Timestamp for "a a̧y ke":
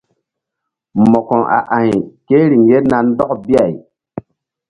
1.57-2.37